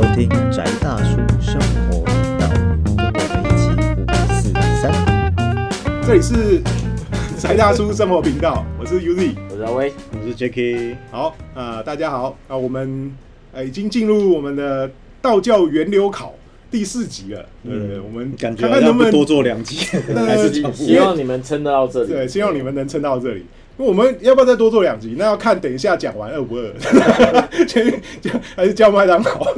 [0.00, 2.48] 收听宅大叔生活频道，
[2.96, 3.68] 跟我们一起
[4.00, 4.90] 五四三。
[6.06, 6.62] 这里是
[7.36, 9.34] 宅大叔生活频道，我是 Uzi。
[9.50, 13.14] 我是阿威，我是 Jacky，好，呃，大家好，啊，我们
[13.52, 14.90] 呃已经进入我们的
[15.20, 16.34] 道教源流考
[16.70, 17.44] 第四集了。
[17.64, 19.84] 嗯，我们看看能不能多做两集，
[20.16, 22.08] 还是希望你们撑得到这里。
[22.08, 23.44] 对，希望你们能撑到这里。
[23.84, 25.14] 我们要不要再多做两集？
[25.18, 29.54] 那要看等一下讲完饿不二，前面就还是叫麦当劳。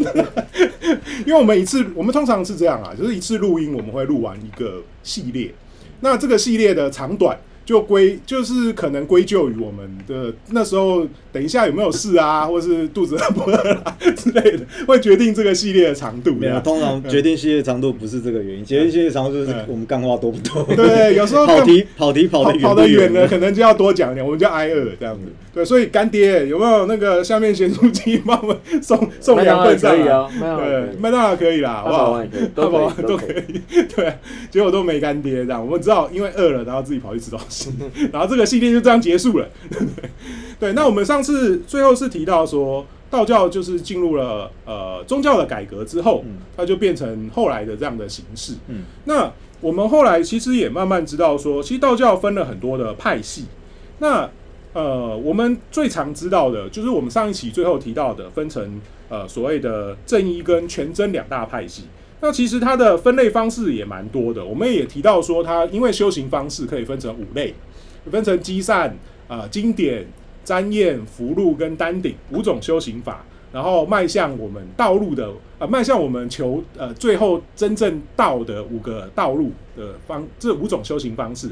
[1.26, 5.52] 因为我们一次，我们通常是这样啊，就是一次录音，我们会录完一个系列。
[6.00, 16.32] 那这个系列的长短就归就是可能归咎于我们的那时候，等一下有没有事啊，或是肚子饿不饿啦之类的，会决定这个系列的长度。
[16.32, 20.74] 没有，通常决定系列长度不是这个原因，决定系列长度就是我们干话多不多。
[20.74, 25.22] 对，有时候跑题跑题跑跑得跑得远了，可能就要多讲一点，我们就挨饿这样子。
[25.54, 29.98] 对，所以干爹有没有那个下面咸猪鸡帮我们送 送两份上来？
[29.98, 32.24] 可以啊，麦当劳也可对，麦当劳可以啦，好不好？
[32.54, 33.60] 都可以 都可以。
[33.94, 34.14] 对，
[34.50, 37.51] 结果都没干爹这样，我们知道因为饿了，然后自己跑去吃东西，
[38.12, 39.48] 然后这个系列就这样结束了。
[40.58, 48.54] 对，那我们上次最后是提到说，道教就是进入了呃宗教的改革之后，嗯它就变成后来的这样的形式。
[48.68, 53.46] 嗯，那我们后来其实也慢慢知道说，其实道教分了很多的派系。
[53.98, 54.28] 那
[54.72, 61.84] 呃，我们最常知道的就是我们上一期最后提到的，分成呃所谓的正一跟全真两大派系。
[62.24, 67.52] 那其实它的分类方式也蛮多的，我们也提到说，它因为修行方式可以分成五类，
[68.08, 68.96] 分成积善、
[69.26, 70.06] 啊经典、
[70.44, 81.48] 瞻验、福禄跟丹顶五种修行法，然后迈向我们道路的呃，迈向我们求呃最后真正道的五个道路的方这五种修行方式。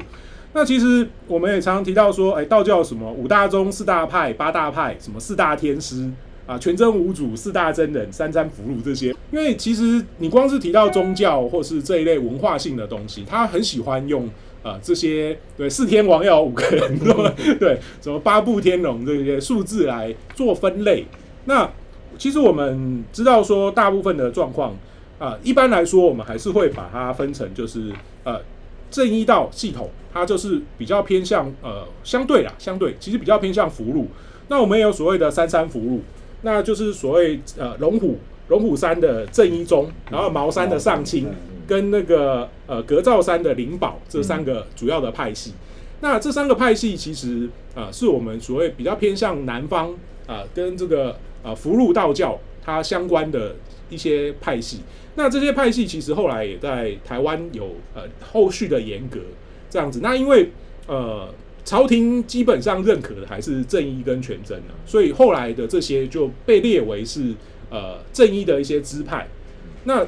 [0.53, 6.09] 那其实我们也常常提到说，哎，道教什么五大宗、四大派、八大派，什么四大天师？
[6.45, 9.15] 啊、全真五祖、四大真人、三参福禄这些。
[9.31, 14.29] 因为其实你光是提到宗教或是这一类文化性的东西，他很喜欢用
[14.63, 16.99] 呃这些对四天王要有五个人，
[17.57, 21.05] 对什么八部天龙这些数字来做分类。
[21.45, 21.69] 那
[22.17, 24.75] 其实我们知道说，大部分的状况
[25.17, 27.91] 啊、一般来说我们还是会把它分成就是
[28.23, 28.41] 呃
[28.89, 34.07] 正一道系统，它就是比较偏向呃相对啦，相对其实比较偏向福禄。
[34.47, 36.01] 那我们也有所谓的三山福禄，
[36.41, 41.27] 那就是所谓呃龙虎龙虎山的正一宗，然后茅山的上清，
[41.67, 45.53] 跟那个呃格照山的灵宝这三个主要的派系。
[46.01, 49.93] 那这三个派系其实啊、呃是我们所谓比较偏向南方
[50.27, 53.55] 啊、跟这个啊福禄道教它相关的
[53.89, 54.79] 一些派系。
[55.15, 59.19] 那这些派系其实后来也在台湾有呃后续的严格
[59.69, 59.99] 这样子。
[60.01, 60.49] 那因为
[60.87, 61.27] 呃
[61.63, 67.33] 朝廷基本上认可的还是正一跟全真啊，所以后来的这些就被列为是
[67.69, 69.27] 呃正一的一些支派。
[69.83, 70.05] 那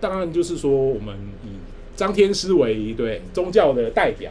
[0.00, 1.48] 当然就是说我们以
[1.96, 4.30] 张天师为对宗教的代表。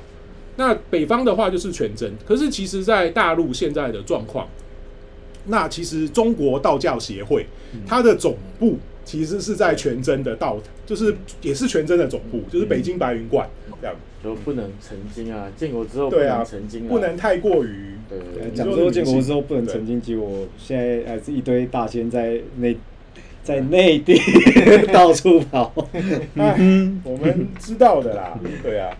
[0.55, 4.47] 那北方的话就是全真，可是其实，在大陆现在的状况，
[5.47, 7.47] 那其实中国道教协会
[7.87, 13.49] 它的总部其实是在全真的道，就是也是全真的总部，就是北京白云观
[13.81, 13.95] 这样。
[14.23, 22.77] 就不能成精啊，建国之后不能成精啊，不能太过于对对对讲说建国之后不能对成精，结果现在还是一堆大仙在内
[23.43, 24.17] 在内地
[24.93, 25.73] 到处跑。
[26.37, 26.55] 哎，
[27.03, 28.97] 我们知道的啦，对啊。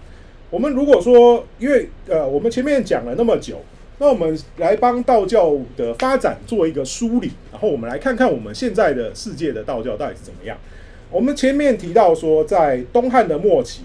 [0.50, 3.60] 我们如果说，因为呃，我们前面讲了那么久，
[3.98, 10.56] 那我们来帮道教的发展做一个梳理，然后我们来看看我们现在的世界的道教到底是怎么样。
[11.10, 13.82] 我们前面提到说，在东汉的末期，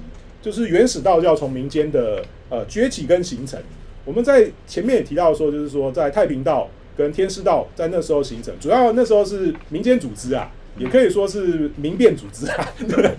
[0.49, 3.61] 就是原始道教从民间的呃崛起跟形成。
[4.07, 12.67] 我们在前面也提到说，就是说在太平道跟天师道在那时候形成，主要那时候是民间组织啊，也可以说是民变组织啊。
[12.89, 13.11] 对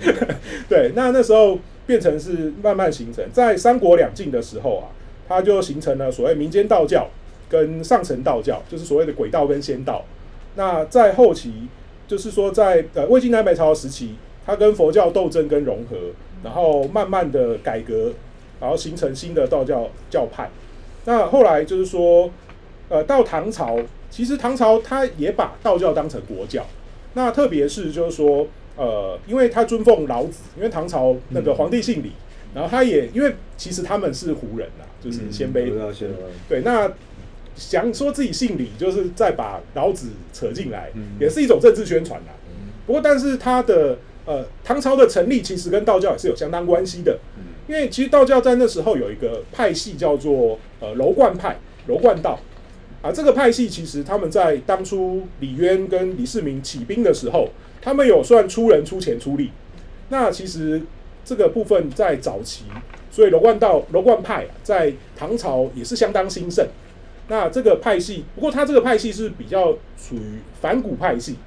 [0.67, 4.89] 对，那那时候变成是慢慢形成，在三国两晋的时候啊，
[5.27, 7.07] 它就形成了所谓民间道教
[7.47, 10.03] 跟上层道教，就是所谓的鬼道跟仙道。
[10.55, 11.67] 那在后期，
[12.07, 14.15] 就是说在呃魏晋南北朝时期，
[14.47, 15.95] 它跟佛教斗争跟融合，
[16.43, 18.13] 然后慢慢的改革，
[18.59, 20.49] 然后形成新的道教教派。
[21.05, 22.29] 那后来就是说，
[22.89, 26.65] 呃，到唐朝，其实唐朝他也把道教当成国教。
[27.13, 32.11] 那特别是就是说，呃，因为他尊奉老子，因为唐朝那个皇帝姓李，
[32.53, 35.71] 然后他也因为其实他们是胡人啊，就是鲜卑
[36.47, 36.91] 对，那
[37.55, 42.33] 想说自己姓李，就是再把老子扯进来，嗯也是一种政治宣传啦。
[42.85, 43.97] 不过，但是他的
[44.29, 47.17] 呃唐朝的成立其实跟道教也是有相当关系的，
[47.67, 52.39] 因为其实道教在那时候有一个派系叫做呃楼观派、楼观道。
[53.01, 57.49] 啊，这个派系其实他们在当初李渊跟李世民起兵的时候，
[57.81, 59.49] 他们有算出人出钱出力。
[60.09, 60.81] 那其实
[61.25, 62.65] 这个部分在早期，
[63.09, 66.67] 所以楼观道楼观派啊，在唐朝也是相当兴盛。
[67.29, 71.37] 那这个派系，不过他这个派系是比较属于反古派系，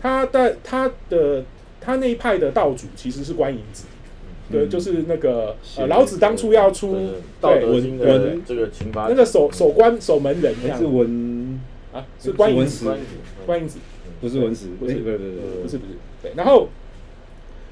[0.00, 1.44] 他的他的
[1.84, 3.84] 他那一派的道主其实是观音子，
[4.50, 4.70] 对，嗯。
[4.70, 9.08] 就是那个呃老子当初要出道德经的文这个刑罚。
[9.08, 11.60] 那个守守关守门人是文
[11.92, 12.86] 啊，是观音子。
[13.44, 13.78] 观音子。
[14.20, 14.92] 不是文史，不是。
[14.92, 15.30] 哎不是不是
[15.62, 16.68] 不是不是，对，然后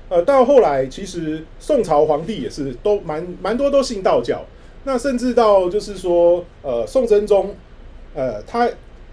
[0.08, 4.44] 呃，到后来其实宋朝皇帝也是都蛮蛮多都信道教，
[4.82, 7.54] 那甚至到就是说呃宋真宗，
[8.16, 8.68] 呃他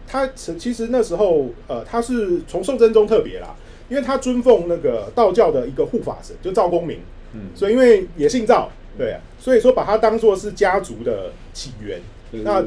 [0.07, 3.55] 他其实那时候呃他是从宋真宗特别啦，
[3.89, 6.99] 因为他尊奉那个道教的一个护法神，就赵公明，
[7.33, 11.99] 嗯，所以因为也姓赵，对啊，所以说把他当做是家族的起源，
[12.31, 12.61] 就是那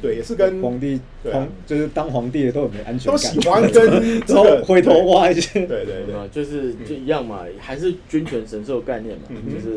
[0.00, 0.14] 对。
[0.16, 1.40] 也是跟皇帝对啊。
[1.40, 3.72] 皇就是当皇帝的都很没安全感，都喜欢跟
[4.26, 6.14] 这然个后回头挖一些，对对对。
[6.14, 9.52] 啊，就是就一样嘛，还是君权神授概念嘛，嗯。
[9.52, 9.76] 就是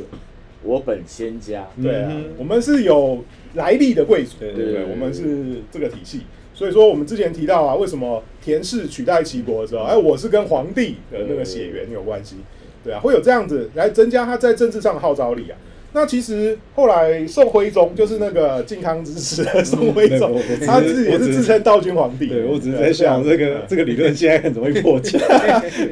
[0.63, 3.23] 我本仙家，对啊嗯，我们是有
[3.55, 6.21] 来历的贵族，对对对，对对我们是这个体系。
[6.53, 12.35] 所以说，我们之前提到啊，为什么田氏取代齐国的时候，哎，我是跟皇帝的那个血缘有关系，
[12.83, 15.57] 对啊，会有这样子来增加他在政治上的号召力啊。
[15.95, 22.25] 那其实后来宋徽宗就是那个靖康之耻的 宋徽宗他自己也是是自称道君皇帝。
[22.25, 25.19] 对我只是在想这个嗯这个理论现在很容易破解，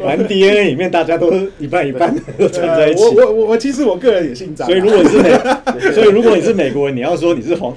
[0.04, 3.12] 反正 DNA 里面大家都一半一半都对串在一起我。
[3.12, 5.30] 我我我其实我个人也姓张啊，所以如果你是美，
[5.94, 7.72] 所以如果你是美国人，你要说你是皇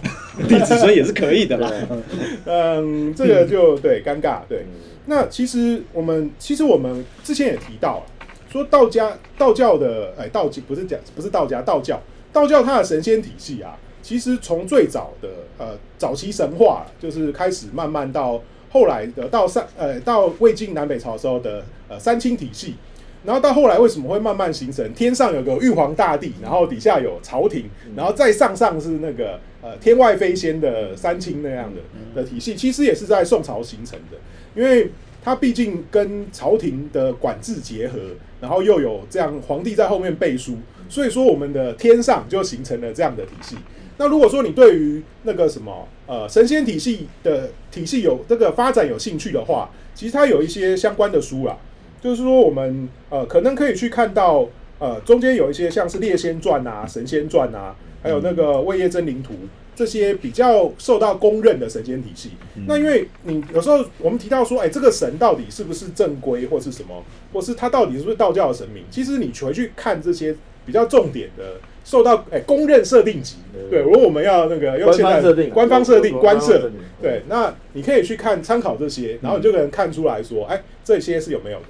[0.49, 1.71] 帝子孙也是可以的啦。
[2.45, 4.65] 嗯，这个就对尴尬，对。
[5.07, 8.05] 那其实我们其实我们之前也提到了，
[8.51, 12.01] 说道家道教的哎道不是讲不是道家道教
[12.33, 15.29] 道教它的神仙体系啊，其实从最早的
[15.59, 22.75] 呃早期神话就是开始慢慢到后来的到三呃到魏晋南北朝的时候的呃三清体系。
[23.25, 24.93] 然后到后来为什么会慢慢形成？
[24.93, 27.65] 天上有个玉皇大帝，然后底下有朝廷，
[27.97, 31.81] 然后再上上是那个呃天外飞仙的三清那样的
[32.15, 34.19] 的体系，其实也是在宋朝形成的，
[34.55, 34.91] 因为
[35.23, 37.99] 它毕竟跟朝廷的管制结合，
[38.43, 40.59] 然后又有这样皇帝在后面背书，
[40.91, 43.57] 所以说我们的天上就形成了这样的体系。
[43.97, 51.57] 那如果说你对于那个什么呃神仙体系的体系有这个发展有兴趣的话，其实它有一些相关的书啦。
[52.05, 54.47] 就是说，我们呃可能可以去看到
[54.79, 59.33] 呃中间有一些像是《列仙传》啊、《神仙传》啊，还有那个《魏夜真灵图》
[59.75, 62.33] 这些比较受到公认的神仙体系。
[62.67, 67.03] 那因为你有时候我们提到说，哎，这个神到底是不是正规，或是什么，
[67.33, 68.85] 或是他到底是不是道教的神明？
[68.91, 70.37] 其实你回去看这些
[70.67, 71.55] 比较重点的。
[71.85, 73.37] 受到哎公认设定级，
[73.71, 76.71] 对，如果我们要那个用官现在官方设定官设，
[77.01, 81.67] 对，那你可以去看参考这些，然后你就能看出来说，哎，这些是有没有的。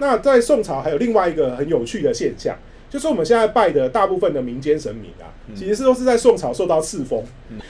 [0.00, 2.56] 那在宋朝还有另外一个很有趣的现象，
[2.88, 7.22] 就是我们现在拜的大部分的民间神明啊，其实是都是在宋朝受到赐封，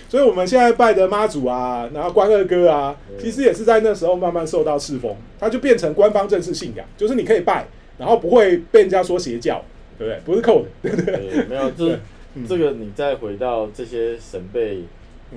[0.08, 7.66] 所以我们现在拜的妈祖啊，然后关二哥啊，其实也是在那时候慢慢受到赐封，它就变成官方正式信仰，就是你可以拜，
[7.96, 9.64] 然后不会被人家说邪教，
[9.98, 10.20] 对不对？
[10.24, 11.16] 不是扣的，对不对？
[11.16, 11.98] 对，没有，这对
[12.34, 14.82] 嗯这个你再回到这些神被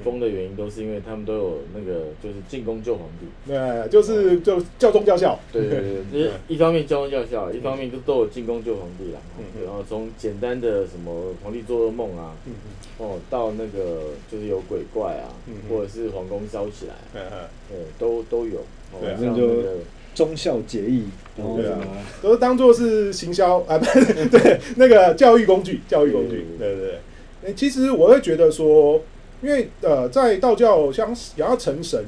[0.04, 3.26] 封的原因，都是因为他们都有那个就是进宫救皇帝。
[3.52, 9.20] 对，就是就教宗教校，对对对，就是一方面教宗教校，一方面就都有进宫救皇帝啦。
[9.40, 12.54] 嗯嗯然后从简单的什么皇帝做噩梦啊，嗯
[13.00, 15.28] 哦，到那个就是有鬼怪啊
[15.70, 17.40] 或者是皇宫烧起来，嗯嗯，
[17.70, 18.60] 对，都都有。
[18.94, 19.74] 哦对啊像那那就个
[20.14, 21.06] 忠孝节义，
[21.38, 27.00] 然后对啊什么都是当做是行销 啊，不是对那个教育工具，教育工具，对对对。
[27.44, 29.02] 诶其实我会觉得说，
[29.42, 32.04] 因为呃，在道教想想要成神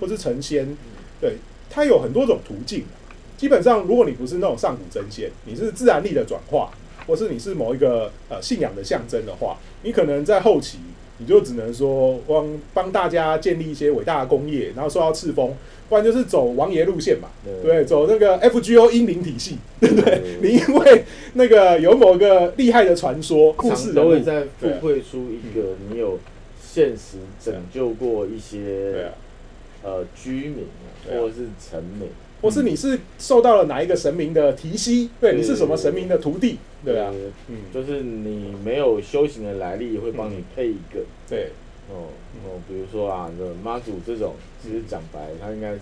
[0.00, 0.76] 或是成仙，
[1.20, 1.36] 对
[1.68, 2.84] 它有很多种途径。
[3.36, 6.70] 基本上，如果你不是那种上古真仙，你是自然力的转化，
[7.06, 10.78] 或是你是某一个呃信仰的象征的话，你可能在后期
[11.18, 15.54] 你就只能说帮帮大家建立一些伟大的工业，然后受到赐封，
[15.88, 17.62] 不然就是走王爷路线嘛，对。
[17.62, 20.20] 对，走那个 FGO 英灵体系，对不对？
[20.42, 21.04] 你因为
[21.34, 26.18] 那个有某个厉害的传说故事都会在附会出一个你有
[26.62, 29.16] 现实拯救过一些啊，
[29.82, 30.66] 呃居民
[31.08, 32.08] 或者是臣民，
[32.42, 41.00] 或是你是受到了哪一个神明的提携，对，你是什么神明的徒弟，对啊，呃嗯，就是你没有修行的来历，会帮你配一个。
[41.28, 41.52] 对，
[41.90, 42.08] 哦
[42.44, 45.80] 哦，比如说啊，这妈祖这种，其实讲白，它应该是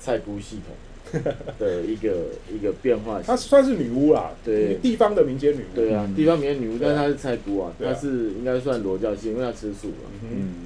[0.00, 1.22] 菜菇系统
[1.58, 3.36] 的一个一个变化它。
[3.36, 10.10] 算是女巫啦，对地方的民间女巫，对啊，嗯地方民间女巫，但是它是菜菇啊，对啊它是应该算罗教系，因为它吃素嘛，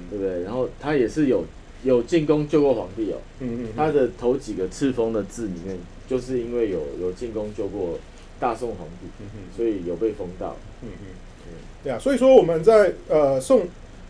[0.09, 0.43] 对不对？
[0.43, 1.45] 然后它也是有
[1.83, 3.17] 有进宫救过皇帝哦。
[3.39, 7.97] 嗯嗯，她的头几个敕封的字里面，就是因为有有进宫救过
[8.39, 9.07] 大宋皇帝，
[9.55, 10.55] 所以有被封到。
[10.81, 13.65] 嗯嗯，对啊，所以说我们在呃宋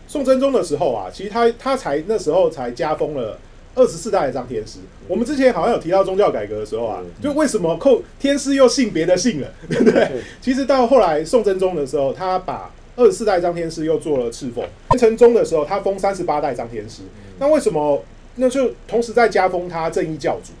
[0.06, 3.38] 宋真宗的时候啊，其实他他才那时候才加封了
[3.74, 4.78] 二十四代的张天师。
[5.08, 10.22] 我们之前好像有提到宗教改革的时候啊，就为什么寇天师又姓别的姓了， 对不对？
[10.40, 14.62] 其实到后来宋真宗的时候，他把二十四代张天师又做了敕封。
[14.62, 17.02] 元成宗的时候，他封三十八代张天师。
[17.38, 18.02] 那为什么？
[18.36, 20.52] 那就同时在加封他正义教主，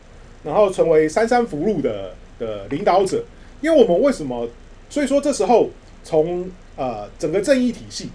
[0.44, 3.24] 然后成为三山福禄的的领导者。
[3.60, 4.48] 因为我们为什么？
[4.90, 5.70] 所以说这时候
[6.04, 8.10] 从呃整个正义体系，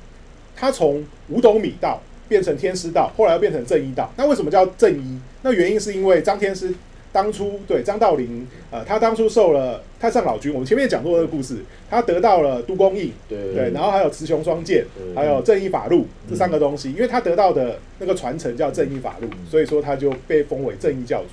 [0.59, 4.11] 它从五斗米道变成天师道，后来又变成正一道。
[4.17, 5.17] 那为什么叫正一？
[5.41, 6.73] 那原因是因为张天师
[7.11, 21.29] 当初对张道陵，呃，他当初受了太上老君，我们前面讲过这个故事，他得到了都公印，对对，然后还有雌雄双剑，对还有正义法录这三个东西，因为他得到的那个传承叫正义法录，所以说他就被封为正义教主。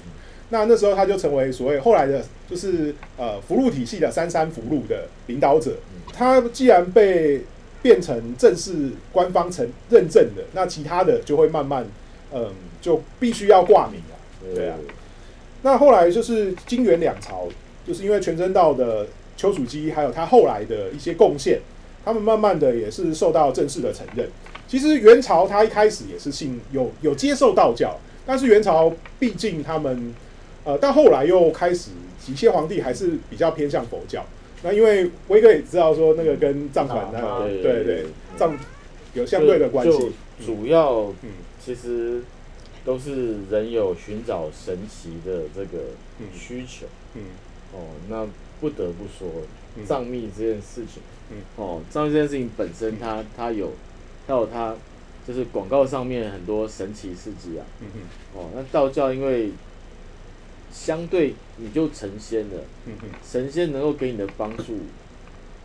[0.49, 5.73] 那那时候他就成为所谓后来的，就是呃福禄体系的三山福禄的领导者。
[6.13, 7.43] 他既然被
[7.87, 11.87] 变成正式官方承认证的，那其他的就会慢慢，
[12.33, 14.57] 嗯，就必须要挂名了。
[14.57, 14.77] 对啊
[15.63, 17.47] 那后来就是金元两朝，
[17.87, 21.61] 就是因为全真道的丘处机，还有他后来的一些贡献，
[22.05, 24.29] 他们慢慢的也是受到正式的承认。
[24.67, 30.13] 其实元朝他一开始也是信有有接受道教，但是元朝毕竟他们
[30.65, 31.91] 呃到后来又开始
[32.21, 34.27] 几些皇帝还是比较偏向佛教。
[34.63, 38.59] 那因为威哥也知道说那个跟藏传那啊对个对藏
[39.15, 40.13] 有相对的关系。
[40.45, 42.21] 主要嗯其实
[42.85, 45.85] 都是人有寻找神奇的这个
[46.19, 46.87] 嗯需求。
[47.15, 47.23] 嗯。
[47.73, 48.27] 哦，那
[48.61, 49.29] 不得不说
[49.77, 49.85] 嗯。
[49.87, 51.39] 藏密这件事情，嗯。
[51.57, 53.73] 哦，藏密这件事情本身它它有
[54.27, 54.75] 它有它
[55.27, 58.01] 就是广告上面很多神奇事迹啊，嗯嗯
[58.35, 59.51] 哦，那道教因为
[60.79, 62.63] 相对你就成仙了，
[63.27, 64.79] 神仙能够给你的帮助，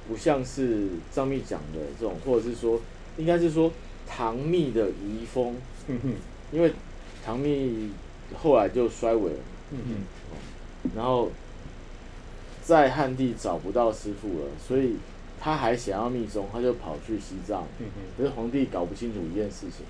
[0.08, 2.82] 不像是藏密讲的这种，或者是说
[3.18, 3.70] 应该是说
[4.08, 5.58] 唐密的遗风，
[6.52, 6.72] 因为
[7.24, 7.92] 唐密
[8.34, 9.40] 后来就衰微了。
[10.96, 11.30] 然后
[12.64, 14.96] 在汉地找不到师傅了，所以
[15.40, 17.66] 他还想要密宗，他就跑去西藏。
[17.80, 17.86] 嗯
[18.18, 19.86] 可是皇帝搞不清楚一件事情，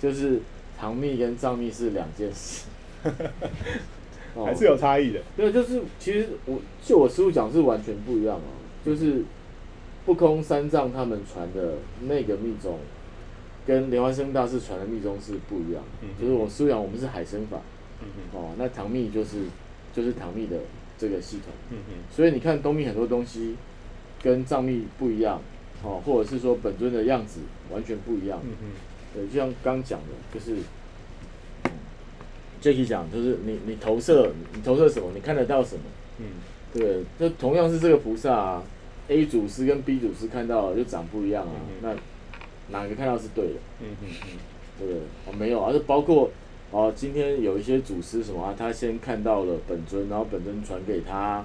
[0.00, 0.40] 就是
[0.78, 2.66] 唐密跟藏密是两件事。
[4.36, 4.44] 哦。
[4.44, 5.20] 还是有差异的。
[5.36, 8.50] 对，就是其实我就我师傅讲是完全不一样哦，
[8.84, 9.24] 就是
[10.04, 12.78] 不空三藏他们传的那个密宗，
[13.66, 16.02] 跟莲花生大师传的密宗是不一样的。
[16.02, 17.58] 嗯就是我师傅讲我们是海生法，
[18.02, 19.38] 嗯嗯哦，那唐密就是
[19.92, 20.56] 就是唐密的
[20.96, 23.56] 这个系统，嗯嗯所以你看东密很多东西
[24.22, 25.40] 跟藏密不一样，
[25.82, 27.40] 哦，或者是说本尊的样子
[27.72, 28.68] 完全不一样，嗯嗯
[29.14, 30.64] 对，就像刚讲的，就是嗯
[32.66, 35.82] Jacky 讲，就是你你投射你投射什么，你看得到什么，
[36.18, 36.24] 嗯
[36.74, 38.62] 对，就同样是这个菩萨、啊、
[39.08, 41.96] ，A 祖师跟 B 祖师看到就长不一样啊，嗯
[42.70, 43.54] 那哪个看到是对的？
[43.82, 44.08] 嗯嗯
[44.78, 45.00] 对不对？
[45.26, 46.28] 哦，没有啊，就包括
[46.70, 51.44] 哦，今天有一些祖师什么啊，他先看到了本尊，然后本尊传给他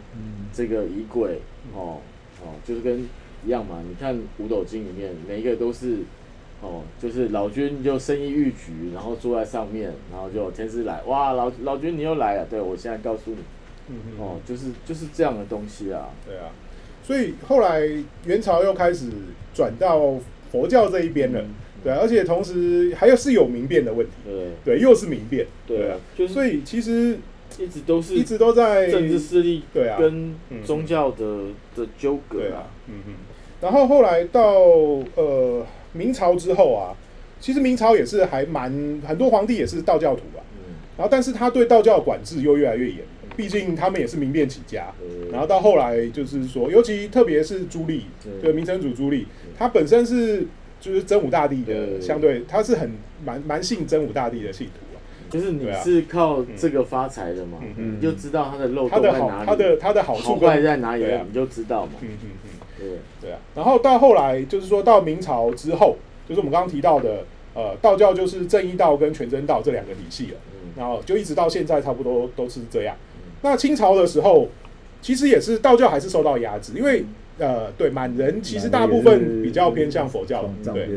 [0.52, 1.40] 这个仪轨，
[1.74, 2.00] 哦
[2.42, 3.08] 哦，就是跟
[3.46, 3.82] 一样嘛。
[3.88, 6.00] 你看五斗经里面每一个都是
[6.62, 13.38] 哦，就是老君就身衣玉举，然后坐在上面，然后就天师来，哇，老老君你又来了，对我现在告诉你，
[13.90, 16.10] 嗯嗯哦，就是就是这样的东西啊。
[16.26, 16.52] 对啊，
[17.04, 17.82] 所以后来
[18.26, 19.10] 元朝又开始
[19.54, 20.16] 转到
[20.52, 21.44] 佛教这一边了，
[21.84, 27.18] 对啊、而且同时还有是有民变的问题，对对，又是民变，对啊，就是所以其实
[27.58, 33.14] 一直都是一直都在政治势力对啊跟嗯宗教的的纠葛对啊，嗯嗯，
[33.62, 34.54] 然后后来到
[35.16, 36.96] 呃明朝之后啊，
[37.40, 42.98] 其实明朝也是还蛮很多皇帝也是道教徒啊，嗯，然后但是他对道教的管制又越来越严，
[43.36, 49.26] 毕竟他们也是民变起家，对然后到后来就是说，尤其特别是朱棣，对对明成祖朱棣，
[49.58, 50.46] 他本身是
[50.80, 52.92] 就是真武大帝的相对，他是很
[53.24, 55.00] 蛮蛮信真武大帝的信徒啊。
[55.30, 55.80] 就是你啊。
[55.82, 61.94] 是靠这个发财的嘛，嗯嗯你就知道它的漏他的好，洞在哪里，他的他的好处好坏在哪里你就知道嘛。
[62.02, 62.50] 嗯嗯嗯，
[62.82, 63.40] 对，对啊。
[63.56, 65.98] 然后到后来就是说到明朝之后，
[66.28, 67.24] 就是我们刚刚提到的，
[67.54, 70.34] 呃，道教就是正一道跟全真道这两个体系了。
[70.34, 72.96] 嗯然后就一直到现在差不多都是这样。
[73.42, 74.48] 那清朝的时候，
[75.02, 77.04] 其实也是道教还是受到压制，因为
[77.40, 80.88] 呃，对满人其实大部分比较偏向佛教，长对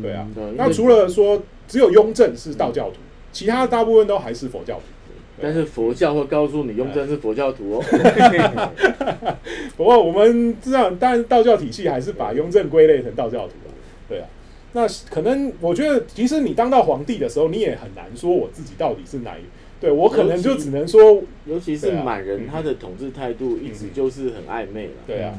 [0.00, 0.24] 对啊。
[0.56, 2.98] 那除了说只有雍正是道教徒，
[3.32, 4.82] 其他大部分都还是佛教徒。
[5.40, 7.84] 但是佛教会告诉你雍正是佛教徒哦。
[9.76, 13.70] 不过我们知道，当然道教体系还是把雍正归类成道教徒啊，
[14.08, 14.26] 对啊。
[14.72, 19.42] 那可能我觉得，其实你当到皇帝的时候，你也很难说我自己到底是哪一。
[19.80, 24.92] 对我可能就只能说，尤其是满人，嗯他的统治态度一直就是很暧昧了。
[25.06, 25.34] 对啊，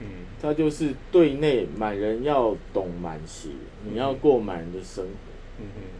[0.00, 0.06] 嗯
[0.40, 3.48] 他就是对内满人要懂满协，
[3.90, 5.10] 你要过满人的生活。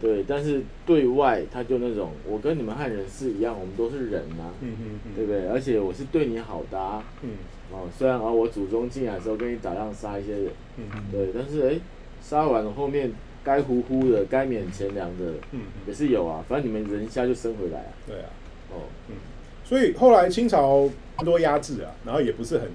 [0.01, 5.47] 对，但是对外他就那种，我跟你们汉人是一样，我们都是人呐、嗯嗯嗯，对不对？
[5.47, 7.31] 而且我是对你好的、啊，嗯。
[7.73, 11.79] 哦，虽然啊我祖宗进来的时候跟你打仗杀一些人，嗯对，但是哎，
[12.21, 13.09] 杀完了后面
[13.45, 18.25] 该呼呼的、该免钱粮的嗯，也是有啊，反正你们人一下就生回来啊，对啊。
[18.71, 19.15] 哦，嗯。
[19.63, 22.67] 所以后来清朝很多压制啊，然后也不是很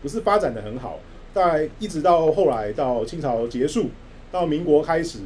[0.00, 0.98] 不是发展的很好，
[1.34, 3.90] 大概一直到后来到清朝结束，
[4.32, 5.18] 到民国开始，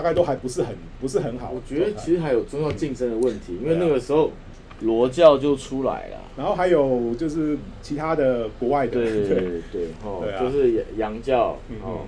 [0.00, 1.52] 大概都还不是很不是很好。
[1.54, 4.32] 我觉得其实还有宗教竞争的问题，因为那个时候
[4.80, 6.16] 罗教就出来了。
[6.38, 9.88] 然后还有就是其他的国外的，对对对
[10.40, 12.00] 就是洋洋教嗯哦，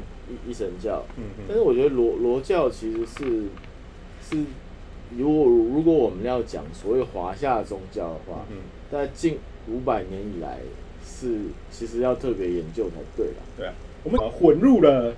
[0.47, 3.43] 一一神教，嗯但是我觉得罗罗教其实是
[4.31, 4.43] 是，
[5.19, 8.57] 如果如果我们要讲所谓华夏宗教的话，嗯，
[8.91, 9.37] 在近
[9.69, 10.61] 五百年以来
[11.05, 11.37] 是
[11.71, 13.43] 其实要特别研究才对啦。
[13.59, 15.15] 对啊，我们呃混入了嗯，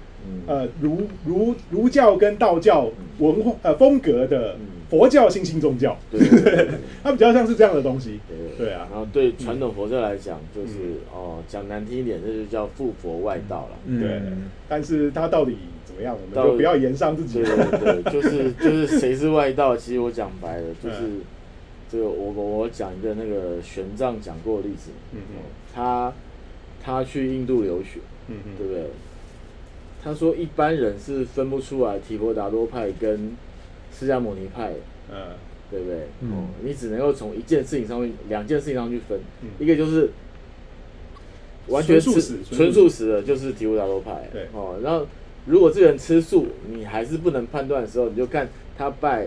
[0.47, 6.69] 呃儒儒儒教跟道教文化呃风格的嗯佛教新兴宗教，对对对对。
[7.02, 8.21] 它比较像是这样的东西。
[8.28, 8.87] 对对啊。
[8.90, 10.97] 然后对传统佛教来讲，就是嗯。
[11.12, 13.78] 哦，讲难听一点，这就叫附佛外道了。
[13.87, 14.00] 嗯。
[14.00, 14.21] 对。
[14.69, 17.43] 但是它到底怎么样，我们就不要言上自己。
[17.43, 17.57] 对。
[17.57, 19.76] 对对， 就是就是谁是外道？
[19.76, 21.21] 其实我讲白了，就是嗯。
[21.90, 26.12] 这个我我我讲一个那个玄奘讲过的例子，嗯哦他
[26.83, 28.83] 他去印度留学，嗯对不对？
[30.05, 33.35] 他说一般人是分不出来提婆达多派跟
[33.91, 34.77] 释迦牟尼派的，
[35.11, 35.17] 嗯
[35.71, 35.97] 对不对？
[36.21, 40.11] 嗯哦，你只能够从一件事情上面、两件事情上去分，嗯一个就是
[41.69, 44.29] 完全吃纯素食纯素食的，就是提婆达多派。
[44.31, 45.07] 对哦，然后
[45.47, 48.47] 如果这个人吃素，你还是不能判断的时候，你就看
[48.77, 49.27] 他拜，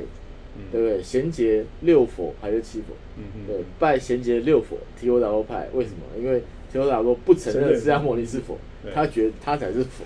[0.71, 1.01] 对不对？
[1.01, 2.93] 贤劫六佛还是七佛？
[3.17, 5.67] 嗯对，拜贤劫六佛，提婆达多派。
[5.73, 6.21] 为什么？
[6.21, 8.57] 因为提婆达多不承认释迦牟尼是佛，
[8.93, 10.05] 他觉得他才是佛。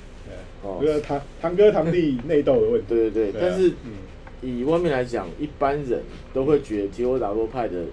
[0.61, 2.87] 对，哦就是堂堂哥堂弟内斗的问题。
[2.89, 3.93] 对对对，对啊但是嗯
[4.41, 6.01] 以外面来讲，一般人
[6.33, 7.85] 都会觉得提欧达多派的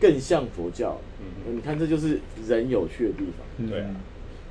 [0.00, 1.00] 更像佛教。
[1.20, 3.96] 嗯你看，这就是人有趣的地方，嗯对啊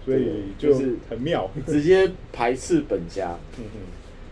[0.03, 1.49] 所以就就是很妙。
[1.67, 3.37] 直接排斥本家。
[3.59, 3.81] 嗯嗯。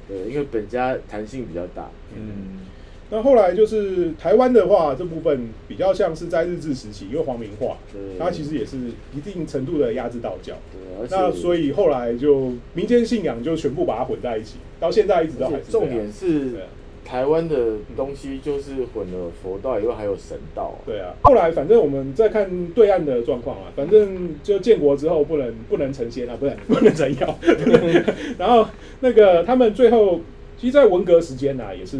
[0.08, 1.90] 对，因为本家弹性比较大。
[2.16, 2.66] 嗯
[3.12, 7.78] 那后来就是台湾的话，这部分比较像是在日治时期，因为皇民化，
[8.20, 8.78] 它其实也是
[9.16, 10.54] 一定程度的压制道教。
[10.72, 16.52] 对，那所以后来就民间信仰就全部把它混在一起，到现在一直都而还是重点是
[17.04, 20.86] 台湾的东西就是混了佛道以外还有神道、啊。
[20.86, 27.40] 对啊，后来反正我们再看对岸的状况啊，反正就建国之后不能不能成仙啊，不能 不能成妖。
[28.38, 28.68] 然后
[29.00, 30.20] 那个他们最后，
[30.60, 31.98] 其实，在文革时间呢、啊，也是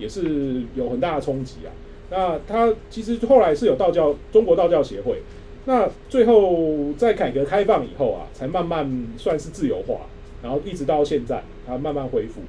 [0.00, 1.70] 也是有很大的冲击啊。
[2.10, 5.22] 那他其实后来是有道教中国道教协会，
[5.66, 10.00] 那最后在改革开放以后啊，才慢慢算是自由化，
[10.42, 12.40] 然后一直到现在，它慢慢恢复。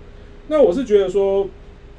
[0.48, 1.48] 那我是觉得说，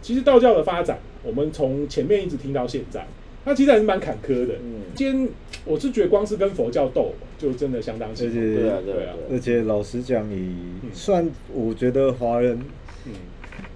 [0.01, 3.07] 其实道教的发展，我们从前面一直听到现在，
[3.45, 4.55] 它其实还是蛮坎坷的。
[4.55, 5.29] 嗯，今天
[5.65, 8.35] 我是觉得光是跟佛教斗，就真的相当辛苦。
[8.35, 12.59] 对啊，对对啊啊，而且老实讲，你嗯算我觉得华人
[13.07, 13.13] 嗯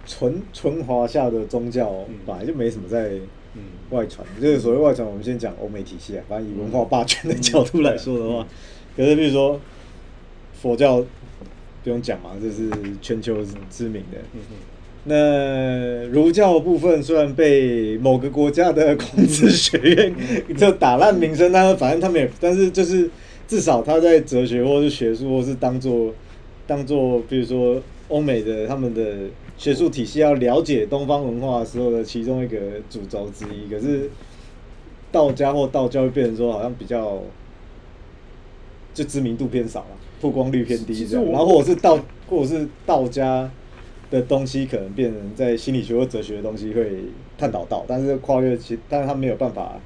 [0.07, 2.15] 纯纯华夏的宗教嗯。
[2.25, 3.11] 本来就没什么在
[3.55, 8.47] 嗯外传，就是所谓外传，我们先讲欧美体系啊，反正以文化霸权的角度来说的话，
[8.97, 9.61] 可是比如说
[10.61, 11.05] 佛教
[11.83, 13.39] 不用讲嘛，这是全球
[13.71, 14.19] 知名的。
[15.09, 20.13] 那儒教部分虽然被某个国家的孔子学院
[20.57, 23.09] 就打烂名声，但是反正他们也，但是就是
[23.47, 26.13] 至少他在哲学或是学术或是当做
[26.67, 33.69] 当做，比如说欧美的他们的学术体系要了解东方文化的时候的其中一个主轴之一。
[33.69, 34.11] 可是
[35.11, 37.23] 道家或道教会变成说好像比较
[38.95, 43.51] 就知名度偏少了，曝光率偏低这样，然后或者是道或者是道家。
[44.09, 49.81] 的东西可能变成在心理学或哲学的东西会探讨到，但是跨越其，但是他没有办法，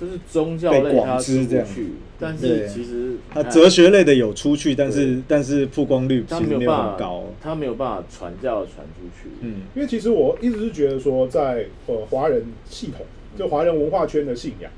[0.00, 1.64] 就是宗教被类知这样。
[1.66, 7.24] 出不去，但是其实他哲学类的有出去，但是但是曝光率它其实没有办法很高。
[7.40, 9.30] 它没有办法传教传出去。
[9.40, 9.62] 嗯。
[9.74, 14.70] 因为其实我一直是觉得说，在呃华人系统，就华人文化圈的信仰，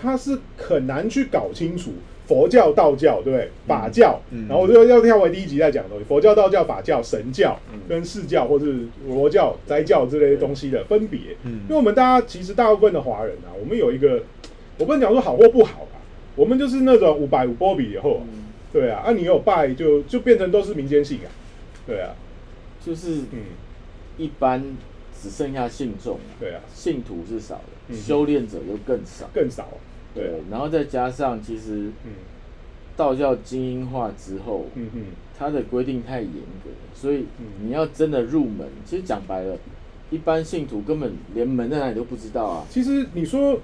[0.00, 1.92] 它是很难去搞清楚
[2.26, 3.50] 佛教、道教，对不对？
[3.68, 4.46] 法教，嗯。
[4.48, 7.80] 然后我就要跳回第一集再讲的东西，佛教、道教、法教、神教嗯。
[7.88, 11.20] 跟释教或是罗教、斋教之类的东西的分别。
[11.44, 11.60] 嗯。
[11.68, 14.22] 因为我们大家其实大部分的华人啊，我们有一个，
[14.78, 16.00] 我不能讲说好或不好吧，
[16.34, 18.44] 我们就是那种五百五波比以后啊，嗯。
[18.72, 21.30] 对啊，啊你有拜就就变成都是民间信仰，
[21.86, 22.14] 对啊，
[22.84, 23.38] 就是嗯，
[24.18, 24.62] 一般
[25.20, 27.96] 只剩下信众，对啊，信徒是少的，嗯。
[27.96, 29.28] 修炼者又更少。
[29.32, 29.68] 更少，
[30.14, 32.12] 对对，，然后再加上其实嗯。
[32.98, 35.02] 道教精英化之后，嗯嗯，
[35.38, 36.30] 它的规定太严
[36.64, 39.54] 格，所以嗯你要真的入门，其实讲白了，
[40.08, 42.64] 一般信徒根本连门在哪里都不知道啊。
[42.70, 43.60] 其实你说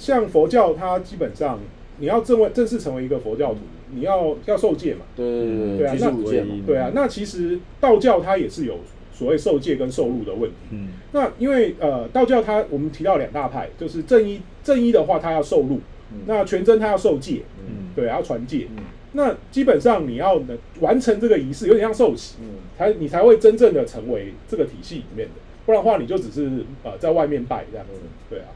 [0.00, 1.60] 像佛教，它基本上
[1.98, 3.58] 你要正为正式成为一个佛教徒，
[3.92, 6.66] 你要要受戒嘛，对对对对啊那。
[6.66, 8.78] 对啊，那其实道教它也是有
[9.12, 10.56] 所谓受戒跟受禄的问题。
[10.70, 10.88] 嗯。
[11.12, 15.80] 那因为呃，道教它我们提到两大派，就是正一正一的话，它要受禄，
[16.12, 16.20] 嗯。
[16.24, 17.90] 那全真它要受戒，嗯。
[17.94, 18.68] 对，要传戒。
[18.74, 18.84] 嗯。
[19.12, 22.46] 那基本上你要能完成这个仪式，有点像受洗，嗯。
[22.78, 25.34] 才你才会真正的成为这个体系里面的，
[25.66, 28.46] 不然的话你就只是呃在外面拜这样子嗯，对啊。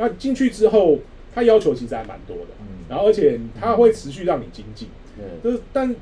[0.00, 0.98] 那进去之后，
[1.32, 2.66] 他要求其实还蛮多的，嗯。
[2.88, 5.94] 然后而且他会持续让你精进，嗯，就是但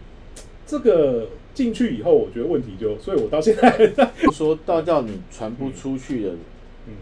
[0.66, 3.90] 这个进去以后，我觉得问题就，所以我到现在，
[4.22, 6.30] 就说道教你传不出去的
[6.86, 6.94] 嗯，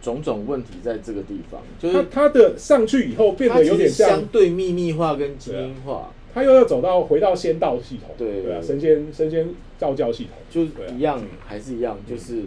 [0.00, 8.28] 种种问题在这个地方，就是他他的上去以后变得有点像相，对秘密化跟精英化，他又要走到回到仙道系统，对。
[8.28, 10.94] 啊，对啊神仙神仙道教系统，就对啊。
[10.96, 12.44] 一样还是一样，就是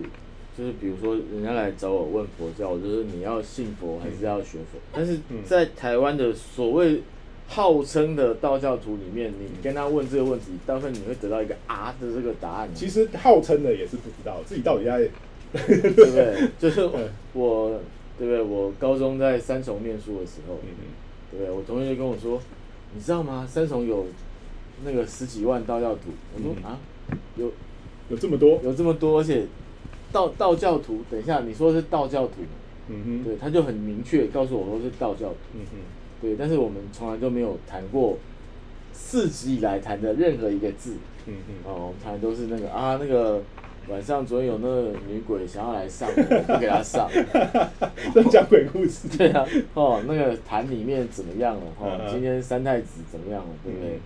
[0.59, 4.77] 就是比如说人家来找我问佛教，我就是你要信佛还是要学佛？
[4.91, 7.01] 但是嗯在台湾的所谓
[7.47, 14.97] 号称的道教徒里面，你跟他问这个问题，大部分你会得到一个啊的这个答案，其实号称的也是不知道自己到底在，
[15.53, 16.49] 对不对？
[16.59, 17.79] 就是嗯我
[18.17, 18.41] 对不对？
[18.41, 20.75] 我高中在三重念书的时候，嗯
[21.31, 21.51] 对不对？
[21.51, 22.41] 我同学就跟我说，
[22.93, 23.47] 你知道吗？
[23.49, 24.05] 三重有
[24.83, 26.09] 那个十几万道教徒。
[26.35, 26.77] 我说、嗯啊，
[27.37, 27.49] 有
[28.09, 29.45] 有这么多，有这么多，而且
[30.11, 32.33] 道道教徒，等一下你说是道教徒，
[32.89, 35.77] 嗯哼，对，他就很明确告诉我说是道教徒，嗯哼，
[36.21, 38.17] 对，但是我们从来都没有谈过
[38.93, 40.95] 四级以来谈的任何一个字，
[41.27, 43.41] 嗯哼，哦，我们谈的都是那个啊，那个
[43.87, 47.09] 晚上昨天有那个女鬼想要来上不给她上，
[48.13, 51.61] 在讲鬼故事， 对啊，哦，那个坛里面怎么样了？
[51.79, 53.49] 哦今天三太子怎么样了？
[53.63, 53.89] 对不对？
[53.95, 53.99] 嗯？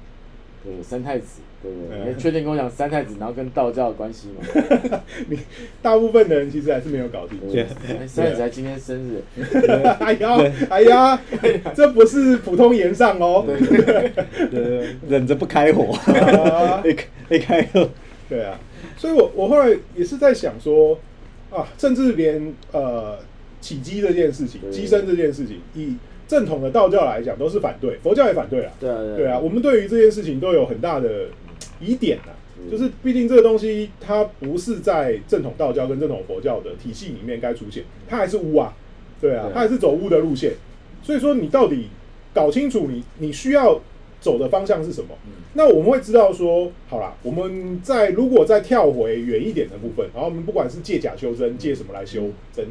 [0.63, 1.97] 对，三太子，对不对？
[1.97, 5.02] 嗯你确定跟我讲三太子，然后跟道教的关系吗？
[5.28, 5.38] 你
[5.82, 7.54] 大部分的人其实还是没有搞清楚。
[8.08, 9.21] 三太子还今天生日，
[9.99, 10.38] 哎呀，
[10.69, 11.21] 哎呀，
[11.76, 13.45] 这不是普通言上哦。
[13.45, 16.82] 对， 忍着不开火，啊。
[16.86, 17.89] 一开一开火，
[18.30, 18.58] 对啊，
[18.97, 20.97] 所以我我后来也是在想说，
[21.49, 23.17] 啊，甚至连呃
[23.60, 24.71] 起鸡这件事情，对。
[24.71, 25.95] 鸡生这件事情，以
[26.27, 28.71] 正统的道教来讲都是反对，佛教也反对啊。
[28.79, 31.27] 对啊，对啊，我们对于这件事情都有很大的
[31.79, 32.71] 疑点呐、嗯。
[32.71, 38.73] 就是毕竟这个东西它不是在正统道教跟正统佛教的体系里面该出现，它还是巫啊，
[39.19, 40.53] 对啊对，它还是走巫的路线，
[41.01, 41.89] 所以说你到底
[42.33, 43.79] 搞清楚你你需要
[44.21, 45.31] 走的方向是什么，嗯。
[45.55, 52.65] 那我们会知道说，好啦，我们在如果再跳回远一点的部分，然后我们不管是借假修真，借什么来修真，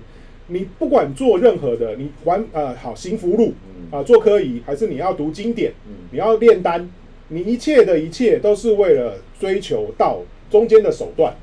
[0.53, 3.99] 你不管做任何的，你还呃好行福路嗯。
[3.99, 5.95] 啊，做科仪，还是你要读经典，嗯。
[6.11, 6.88] 你要炼丹，
[7.29, 11.35] 你一切的一切都是为了追求道中间的手段。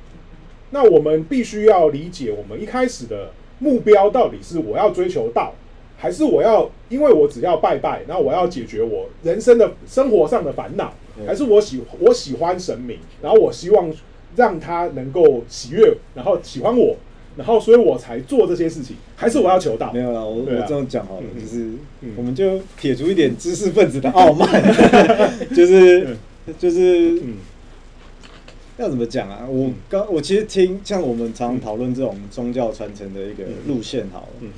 [0.72, 5.54] 那我们必须要理解，我们一开始的目标到底是我要追求道，
[5.98, 10.94] 还是我要因为我只要拜拜，然后我要解决我人生的生活上的烦恼，
[11.26, 13.92] 还是我喜我喜欢神明，然后我希望
[14.36, 16.96] 让他能够喜悦，然后喜欢我，
[17.40, 20.00] 然后所以我才做这些事情，还是我要求到没？
[20.00, 20.60] 有啦，我啊。
[20.62, 21.42] 我这样讲好了，嗯。
[21.42, 21.60] 就是
[22.02, 22.12] 嗯。
[22.18, 24.48] 我们就撇除一点知识分子的傲慢，
[25.56, 26.18] 就是
[26.60, 27.38] 就是嗯。
[28.78, 29.46] 要怎么讲啊？
[29.50, 34.50] 我刚我其实听像我们常讨论这种宗教传承的一个路线好了，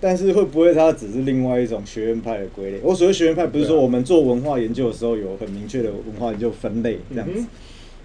[0.00, 2.80] 但是会不会它只是另外一种学院派的归类？
[2.82, 7.44] 我所谓学院派，不是说我们做文化研究的时候有很明确的文化研究分类这样子。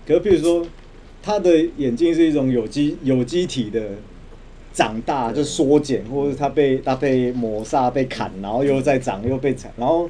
[0.07, 0.67] 可是譬如说，
[1.23, 3.81] 他的眼睛是一种有机有机体的
[4.75, 10.09] 长大，就缩减，或者是它被它被抹杀、被砍，然后又再长，又被砍，然后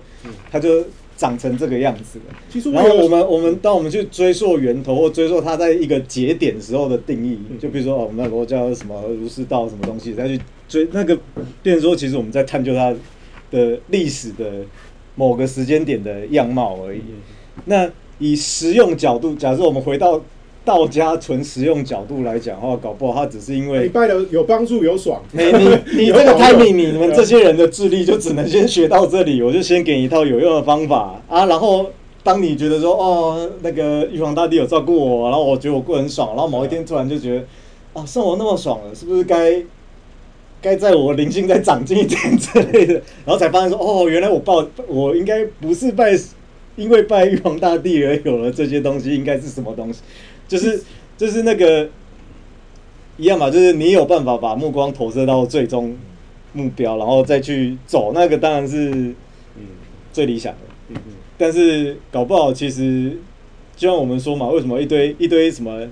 [0.52, 0.84] 它就
[1.16, 2.36] 长成这个样子了。
[2.50, 11.16] 其实然后我们我们当我们去追溯源头或追溯它在一个节点时候的定义，嗯就比如说哦，我们那国叫什么儒释道什么东西，再去追那个，
[11.62, 12.92] 变成说其实我们在探究它
[13.52, 14.66] 的历史的
[15.14, 17.02] 某个时间点的样貌而已。
[17.66, 20.20] 那以实用角度，假设我们回到
[20.66, 31.22] 道家纯实用角度来讲的话，搞不好他只是因你为拜的有帮助有爽， 你你 你这个 timing，你们这些人的智力就只能先学到这里， 我就先给你一套有用的方法。
[31.30, 31.92] 啊，然后
[32.24, 37.44] 当你觉得说哦，那个玉皇大帝有照顾我，然后我觉得我过得很爽，然后某一天突然就觉得
[37.94, 39.62] 啊，生活那么爽了，是不是该
[40.62, 46.18] 该在我灵性再长进一点之类的，然后才发现说哦，原来我报我应该不是拜，
[46.76, 50.00] 因为拜玉皇大帝而有了这些东西，应该是什么东西？
[50.48, 50.84] 就是
[51.18, 51.90] 就是那个
[53.18, 55.96] 一样嘛，就是你有办法把目光投射到最终
[56.54, 58.90] 目标，然后再去走，那个当然是
[59.56, 59.68] 嗯
[60.14, 60.60] 最理想的。
[60.90, 63.18] 嗯嗯但是搞不好，其实
[63.76, 65.86] 就像我们说嘛，为什么一堆一堆什么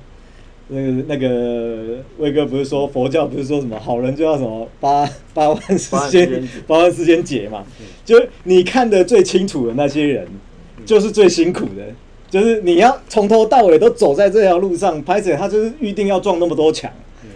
[0.69, 7.65] 那个那个威哥不是说佛教不是说什么好人就要什么八八万世间八万世间劫嘛？
[8.05, 10.27] 就是你看的最清楚的那些人，
[10.85, 11.93] 就是最辛苦的。
[12.34, 16.91] 就是你要从头到尾都走在这条路上，拍者他就是预定要撞那么多墙，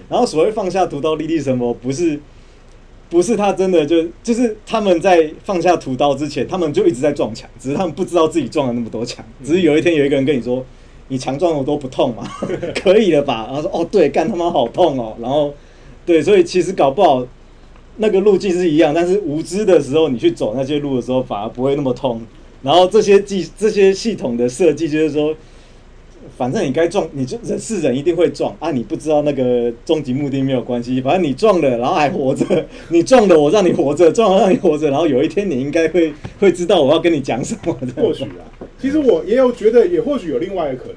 [0.09, 2.19] 然后所谓放下屠刀立地成佛，不是
[3.07, 10.65] 不是他真的就就是他们在放下屠刀之前，他们就一直在撞墙，只是他们不知道自己撞了那么多墙，只是有一天有一个人跟你说，
[11.09, 12.27] 你强撞我都不痛嘛，
[12.81, 13.45] 可以了吧？
[13.45, 15.53] 然后说哦对，干他妈好痛哦，然后
[16.07, 17.23] 对，所以其实搞不好
[17.97, 22.19] 那个路径是一样，但是无知的时候你去走那些路的时候，反而不会那么痛。
[22.67, 25.33] 然后这些技这些系统的设计就是说，
[26.37, 28.71] 反正你该撞，你就人是人一定会撞啊！
[28.71, 37.73] 你不知道那个终极目的没有关系，反正你撞了，然后还活着，你撞了我让你活着，撞了让你活着，然后有一天你应该会会知道我要跟你讲什么。
[37.95, 38.43] 或许啊，
[38.81, 40.95] 其实我也有觉得，也或许有另外一可能，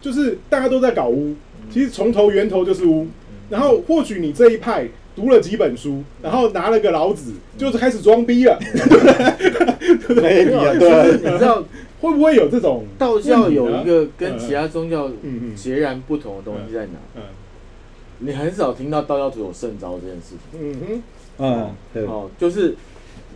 [0.00, 1.36] 就是大家都在搞污，
[1.72, 3.06] 其实从头源头就是污，
[3.50, 8.58] 然后或许你这一派读了几本书，然后拿了个老子，就是开始装逼了，
[10.16, 10.74] 没必要，
[11.14, 11.62] 你，知道
[12.00, 15.14] 会不会有这种道教有一个跟嗯其他宗教嗯。
[15.22, 16.98] 嗯截然不同的东西在哪？
[17.16, 17.22] 嗯
[18.20, 20.60] 你很少听到道教徒有圣招这件事情。
[20.60, 21.02] 嗯哼。
[21.38, 22.04] 嗯，对。
[22.04, 22.74] 哦，就是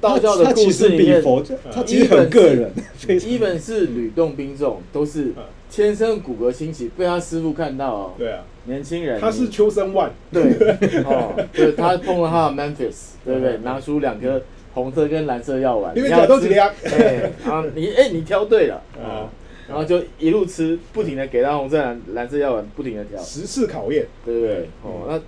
[0.00, 2.72] 道教的故事里面，比佛教，他其实很个人，
[3.18, 5.42] 基本是吕洞宾这种都是嗯。
[5.70, 10.42] 天生骨骼清奇，被他师傅看到哦，对啊，年轻人，他是秋生万，对，
[11.04, 13.56] 哦，对，他碰了他的 Memphis，对不对？
[13.56, 13.62] 嗯。
[13.64, 14.40] 拿出两颗
[14.74, 19.28] 红色跟蓝色药丸，因为都几两， 哎，啊，你哎，你挑对了，啊哦，
[19.68, 24.68] 然后就一路吃，不停的给他红色蓝蓝色药丸，不停的挑，十次考验，对不对？
[24.84, 25.20] 哦，那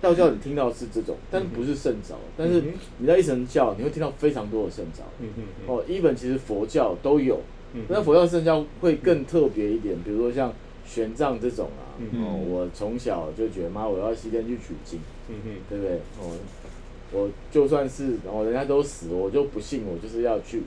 [0.00, 2.62] 道教你听到是这种，但不是圣招，但是
[2.98, 5.04] 你在一神教你会听到非常多的圣招。
[5.20, 7.40] 嗯嗯嗯哦，even 其实佛教都有，
[7.74, 10.52] 嗯那佛教圣教会更特别一点，比如说像
[10.88, 14.98] 玄奘这种啊，嗯哦，我从小就觉得妈，我要西天去取经，
[15.68, 15.96] 对不对？
[16.18, 16.32] 哦，
[17.12, 20.62] 我就算是哦，人家都死，我就不信，我就是要去。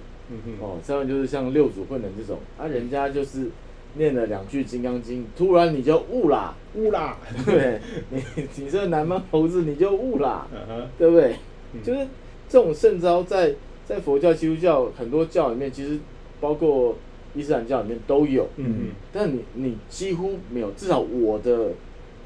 [0.62, 3.50] 哦，再然就是像六祖慧能这种，啊，人家就是
[3.96, 7.82] 念了两句《金刚经》，突然你就悟啦，悟啦，对不对？
[8.12, 8.24] 你
[8.56, 11.36] 你这个南蛮猴子你就悟啦，嗯对不对？
[11.74, 12.08] 嗯就是
[12.48, 13.54] 这种圣招在
[13.86, 16.00] 在佛教、基督教很多教里面，其实
[16.40, 16.96] 包括
[17.36, 18.65] 伊斯兰教里面都有，嗯。
[18.65, 18.88] 嗯。
[19.12, 21.72] 但你你几乎没有，至少我的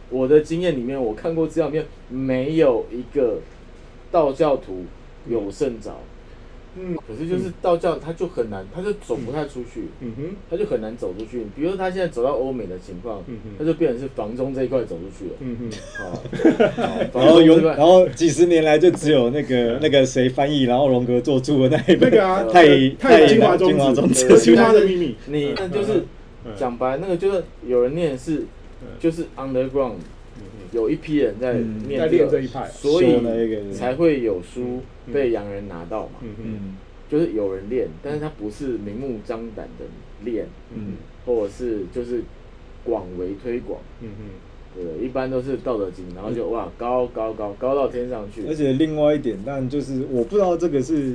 [0.10, 3.40] 我的经验里面，我看过资料里面没有一个
[4.12, 4.86] 道教徒
[5.28, 6.00] 有圣招，
[6.80, 6.96] 嗯。
[7.08, 9.86] 可是就是道教他就很难，他就走不太出去。
[10.02, 10.24] 嗯哼。
[10.50, 15.36] 他就很难走出去，比如说他现在走到欧美的情况嗯哼，他就变成是房中这一块走出去了。
[15.40, 15.70] 嗯哼。
[15.98, 16.24] 好，
[17.20, 24.28] 然后永，然后几十年来就只有那个那个谁翻译，然后荣格做出的那一本那个啊，太太精华精华中子，中子。
[24.28, 26.06] 对精华的秘密，你那就是
[26.46, 26.52] 嗯。
[26.56, 28.46] 讲白，那个就是有人念是
[28.82, 28.88] 嗯。
[29.00, 29.94] 就是 underground，
[30.72, 31.54] 有一批人在
[31.88, 32.66] 练这一派。
[32.68, 35.14] 所以才会有书嗯。
[35.14, 36.20] 被洋人拿到嘛。
[36.22, 36.30] 嗯。
[36.40, 36.46] 嗯。
[36.46, 39.86] 嗯就是有人练，但是他不是明目张胆的
[40.24, 40.94] 练，嗯。
[41.26, 42.22] 或者是就是
[42.84, 44.26] 广为推广，嗯嗯
[44.76, 51.14] 对，一般都是《道德经》，然后就哇高高高高到天上去，而且另外一点，但就是我不知道这个是，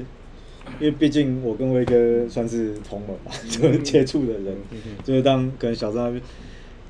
[0.79, 6.23] 因为毕竟我跟威哥算是同门嘛，就是接触的人，嗯就是当可能小张那边，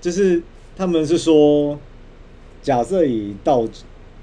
[0.00, 0.40] 就是
[0.76, 1.78] 他们是说，
[2.62, 3.66] 假设以道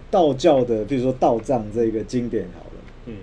[0.10, 2.82] 道教的，比如说道藏这个经典好了。
[3.08, 3.14] 嗯。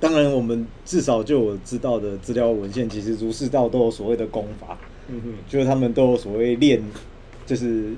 [0.00, 4.76] 当然，我们至少就我知道的资料文献，其实儒释道都有所谓的功法，
[5.08, 6.82] 嗯嗯，就是他们都有所谓练，
[7.46, 7.92] 就是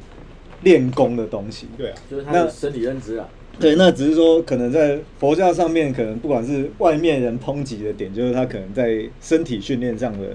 [0.62, 1.66] 练功的东西。
[1.78, 3.26] 对啊，就是他身体认知啊，
[3.59, 10.28] 对，那只是说可能在佛教上面，可能不管是外面人抨击的点，就是他可能在身体训练上的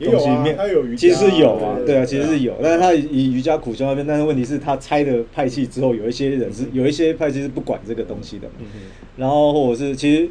[0.00, 8.48] 东西面，他有瑜伽其实是有啊，对对啊，其实是有，但是他以瑜伽苦修那边，但是问题是，他拆的派系之后，有一些人是有一些派系是不管这个东西的。
[9.16, 10.28] 然后或者是其实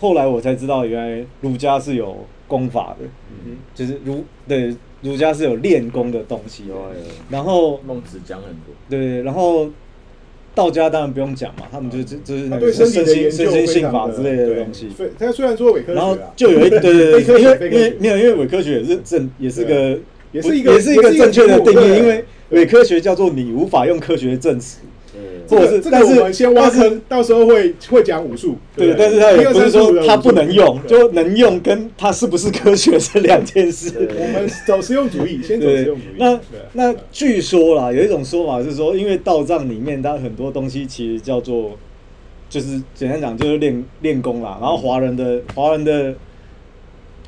[0.00, 3.06] 后来我才知道，原来儒家是有功法的，
[3.44, 6.68] 嗯就是儒对儒家是有练功的东西的。
[6.68, 7.00] 有啊有。
[7.08, 9.68] 啊然后孟子讲很多，对，然后
[10.54, 14.88] 道家当然不用讲嘛，他们就就就是那个身心身心性法之类的东西。
[14.96, 19.98] 对他虽然说伪科学然后啊，就有一对对对， 因为因为没有，因为伪科学也是正也是个
[20.32, 24.78] 也是一个也是一个正确的定义，因为伪科学叫做你无法用科学证实
[25.52, 28.56] 或者个这个我是但是们先挖坑，到时候会会讲武术。
[28.76, 34.08] 对，但是他也不是说他不能用，就就能用跟他是不是科学是两件事。
[34.18, 36.40] 我们走实用主义，先走实用主义。，那
[36.72, 41.72] 那据说啦，有一种说法是说，因为道藏里面它很多东西其实叫做，
[42.48, 44.58] 就是简单讲就是练练功啦。
[44.60, 46.14] 然后华人的华人的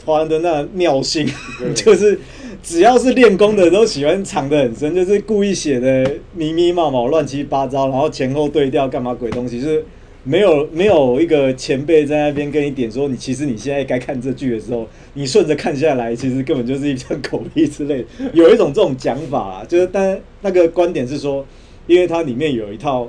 [0.05, 1.27] 华人的那尿性，
[1.75, 2.19] 就是
[2.63, 9.85] 只要是练功的都喜欢藏得很深，就是故意写的迷迷冒冒、乱七八糟，然后前后对调，干嘛鬼东西，就是。
[10.27, 18.05] 没有没有一个前辈在那边跟你点说，你其实你现在该看这剧的时候，你顺着看下来，其实根本就是一张狗屁之类的。
[18.33, 21.45] 有一种这种讲法啊，就是但那个观点是说，
[21.87, 23.07] 因为它里面有一套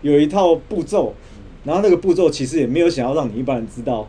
[0.00, 1.14] 有一套步骤，
[1.62, 4.08] 然后那个步骤其实也没有想要让你一般人知道。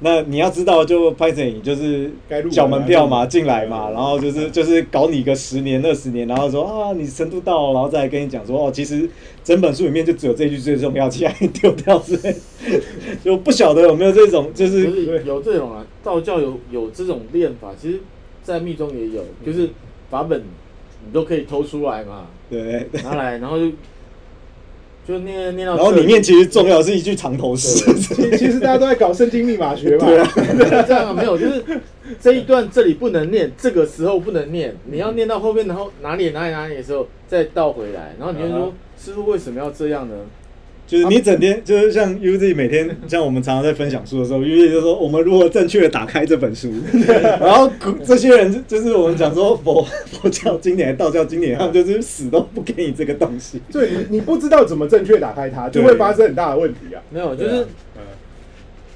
[0.00, 3.26] 那你要知道，就拍成你就是该入门缴门票嘛，啊。
[3.26, 9.08] 进来嘛，然后就是就是搞你个十年二十年，然后说啊你程度到了，然后再跟你讲说哦，其实
[9.42, 12.36] 整本书里面就只有这一句最重要，其他你丢掉之类，
[13.24, 18.00] 就不晓得有没有这种就就是是有这种啊，道教有有这种练法，其实，
[18.42, 19.70] 在密宗也有，就是
[20.10, 20.42] 法本
[21.06, 23.70] 你都可以偷出来嘛，对，拿来，然后就
[25.06, 30.06] 就念念到然后里面其实重要是一句长头诗，其其实大家都在搞圣经密码学嘛。
[30.06, 30.32] 对啊，
[30.86, 31.62] 这样啊没有，就是
[32.20, 40.14] 这一段这里不能念，这个时候不能念，你要念到后面，然后哪里哪里哪里的时候再倒回来，然后你就啊说师傅为什么要这样呢？
[40.86, 46.72] 就是你整天就是像 UZ 每天像我们常常在分享书的时候，UZ 就说我们如何正确的打开这本书，
[47.40, 47.68] 然后
[48.04, 53.60] 这些人就就是我们讲说佛佛教经典、道教经典，他们就是死都不给你这个东西。
[53.72, 57.02] 对，你你不知道怎么正确打开它，就会发生很大的问题啊。
[57.10, 57.66] 没有，就是啊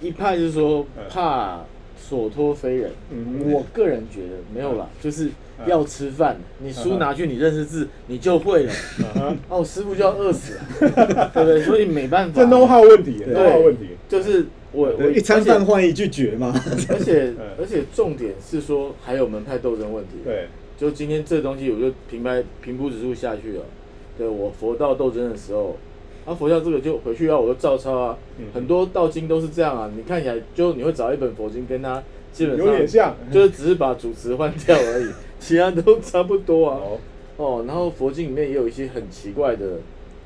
[0.01, 1.65] 是一派就是说嗯怕
[2.11, 5.31] 所托非人，嗯我个人觉得没有啦，就是
[5.65, 8.73] 要吃饭，你书拿去你认识字，你就会了。
[9.15, 11.63] 嗯哦，师傅就要饿死了， 对不对？
[11.63, 13.91] 所以没办法，这 know how 问题对，know how 问题。
[14.09, 16.53] 就是我我，一餐饭换一句绝嘛。
[16.89, 23.63] 而且嗯而且重点是说还有门派斗争问题。，对，就今天这东西，我就平排平铺指数下去了。
[24.19, 25.79] 对我佛道斗争的时候，
[26.27, 28.19] 啊，佛教这个就回去要我就照抄啊。
[28.39, 32.03] 嗯很多道经都是这样啊，你看起来就你会找一本佛经跟它
[32.33, 36.81] 基本上有点像，就是只是把主词换掉而已， 其他都差不多啊。
[36.81, 36.99] 哦，
[37.37, 39.67] 哦，然后佛经里面也有一些很奇怪的、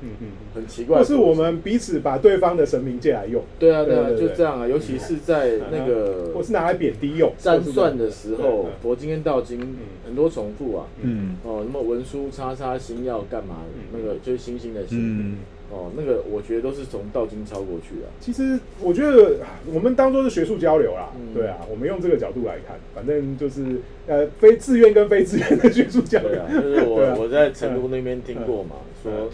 [0.01, 4.67] 嗯嗯，很奇怪或的佛经，是我们彼此把对方的神明借来用，对啊对啊，对对对就这样啊。
[4.67, 10.85] 尤其是在那个或是拿来贬低用，占算的时候嗯，佛经跟道经很多重复啊。
[11.01, 13.61] 嗯哦，那么文书叉叉星耀干嘛？
[13.75, 14.99] 嗯那个就是星星的星。
[14.99, 15.37] 嗯，
[15.71, 19.37] 哦，那个我觉得都是从道经抄过去的、其实我觉得
[19.73, 28.75] 我们当做是学术交流啦，嗯对啊，我们用这个角度来看，反正就是呃非自愿跟非自愿的学术交流对啊，，就是我、 啊我在成都那边听过嘛，
[29.05, 29.29] 嗯说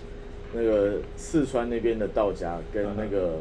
[0.54, 3.36] 那个四川那边的道家跟那个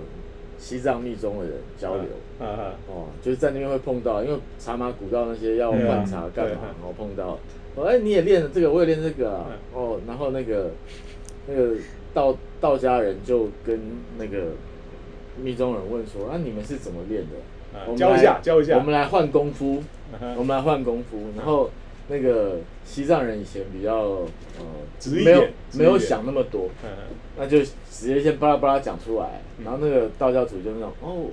[0.59, 2.05] 西藏密宗的人交流。
[2.39, 7.39] 啊啊，哦，就是在那边会碰到，因为茶马古道那些要换茶干嘛啊，然后碰到，
[7.77, 10.71] 哦，哎，你也练了这个，我也练这个啊，嗯哦，然后那个
[11.47, 11.75] 那个
[12.13, 13.81] 道道家人就跟
[14.19, 14.53] 那个
[15.43, 17.79] 密宗人问说，啊，你们是怎么练的？
[17.79, 18.77] 啊我们教一下来教一下。
[18.77, 19.83] 我们来换功夫，
[20.37, 21.71] 我们来换功夫，然后
[22.09, 23.97] 那个西藏人以前比较
[24.59, 24.67] 呃
[25.25, 26.89] 没有没有想那么多，嗯
[27.39, 31.27] 那就直接先巴拉巴拉讲出来，然后那个道教主就那种哦，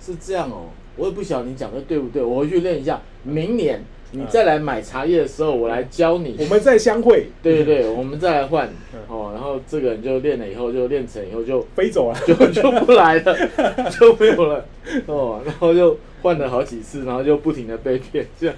[0.00, 6.36] 是这样哦，我也不晓得你讲的对不对，我回去练一下，明年你再来买茶叶的时候，我来教你。
[6.38, 8.68] 我们再相会，对对对，我们再来换。
[8.94, 9.00] 嗯。
[9.08, 13.36] 哦，然后这个人就练了以后，就练成以后就飞走了， 就就不来了，
[13.98, 14.64] 就没有了。
[15.06, 18.56] 哦，然后就换了好几次，然后就不停的被骗，这样。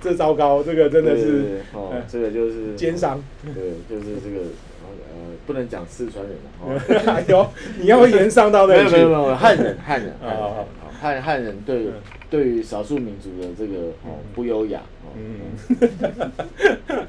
[0.00, 3.22] 这糟糕，这个真的是哦嗯，这个就是奸商。
[3.44, 3.54] 对，
[3.88, 4.46] 就是这个
[4.86, 6.80] 呃，不能讲四川人哦。
[7.12, 7.46] 哎呦，
[7.78, 8.96] 你要延上到那里去。
[8.96, 10.66] 没有没有没有，汉人汉人汉人好好哦
[11.00, 11.92] 汉汉人对嗯
[12.30, 15.16] 对于少数民族的这个哦不优雅哦，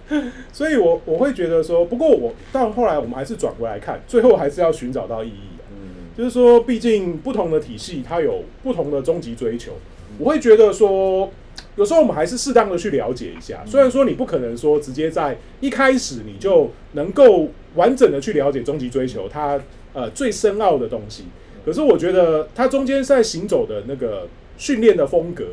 [0.10, 5.64] 嗯， 所以我我会觉得说，不过我到后来我们还是转回来看，最后还是要寻找到意义的。
[5.72, 6.16] 嗯。
[6.18, 9.74] 就是说，毕竟不同的体系它有不同的终极追求，
[10.18, 11.30] 我会觉得说，
[11.76, 13.64] 有时候我们还是适当的去了解一下。
[13.66, 19.62] 虽然说你不可能说直接在一开始你就能够完整的去了解终极追求它
[19.94, 21.26] 呃最深奥的东西，
[21.66, 24.28] 可是我觉得它中间在行走的那个
[24.60, 25.46] 训练的风格，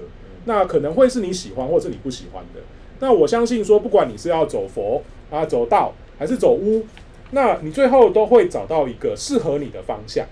[0.44, 2.61] 那可能会是你喜欢或是你不喜欢的。
[3.00, 6.84] 那我相信说，不管你是要走佛啊、走道还是走巫，
[7.30, 10.26] 那你最后都会找到一个适合你的方向。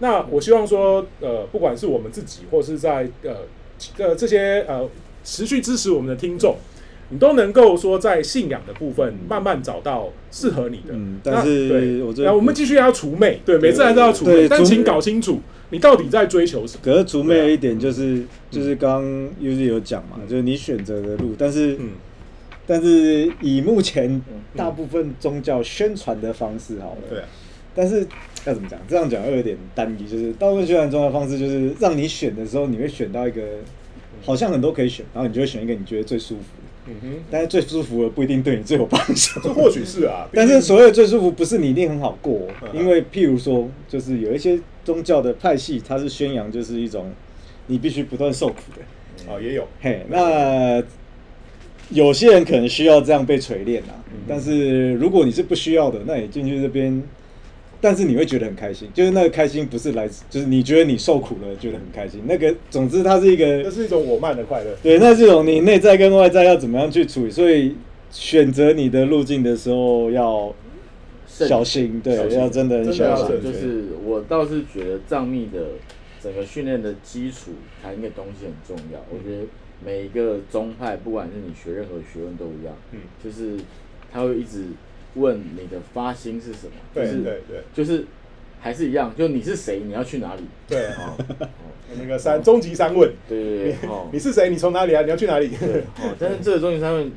[0.00, 3.36] 那我希望说，呃，不管是我们自己，或是在呃
[3.98, 4.88] 呃这些呃
[5.24, 6.56] 持续支持我们的听众，
[7.10, 10.92] 你都能够说在信仰的部分慢慢找到适合你的。
[10.92, 15.40] 嗯那但是对那我们继续要除魅，对，每次还是要除魅，但请搞清楚
[15.70, 16.80] 你到底在追求什么。
[16.82, 21.90] 可是除魅的一点就是，就是刚刚 U Z 有讲嘛，就是你选择的路，但是嗯，
[22.66, 24.22] 但是以目前
[24.54, 27.24] 大部分宗教宣传的方式好了，对啊，
[27.74, 28.06] 但是
[28.44, 28.78] 要怎么讲？
[28.88, 33.42] 这样讲又有点单一，就是大部分宣传宗教方式就是让你选的时候，你会选到一个
[34.24, 36.40] 好像很多可以选，然后你就会选一个你觉得最舒服。
[36.40, 39.40] 的，嗯哼，但是最舒服的不一定对你最有帮助。
[39.42, 47.10] 这或许是啊， 但是所谓的最舒服，不是你一定很好过嗯，因为譬如说，就是有一些宗教的派系，它是宣扬就是一种
[47.66, 48.82] 你必须不断受苦的。
[49.28, 50.80] 哦也有，嘿，那
[51.90, 57.02] 有些人可能需要这样被锤炼啊，嗯但是如果你是不需要的，那你进去这边，
[57.80, 62.20] 但是你会觉得很开心，就是那个开心不是来自，就是你觉得你受苦了，觉得很开心。
[62.26, 64.70] 那个，总之它是一个这是一种我慢的快乐。
[64.82, 67.74] 对，那这种你内在跟外在要怎么样去处理，所以
[68.12, 70.65] 选择你的路径的时候要慎
[71.26, 73.42] 小心，对小，心要真的很小心。
[73.42, 75.60] 就是我倒是觉得藏密的
[76.22, 77.52] 整个训练的基础
[77.82, 79.00] 谈一个东西很重要。
[79.10, 79.46] 我觉得
[79.84, 83.56] 每一个宗派，不管是你学任何学问都一样，嗯，就是
[84.12, 84.64] 他会一直
[85.14, 88.04] 问你的发心是什么，就是对对对就是
[88.60, 90.42] 还是一样，就你是谁，你要去哪里？
[90.66, 91.48] 对，哦，哦
[91.98, 94.48] 那个三终极三问，对对对，哦 你，是谁？
[94.50, 95.02] 你从哪里来？
[95.04, 95.48] 你要去哪里？
[95.48, 97.12] 对，哦，但是这个终极三问